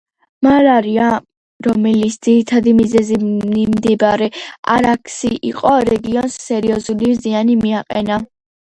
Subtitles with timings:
[0.45, 1.25] მალარიამ,
[1.67, 4.31] რომელის ძირითადი მიზეზი მიმდებარე
[4.79, 8.25] არაქსი იყო, რეგიონს სერიოზული ზიანი მიაყენა.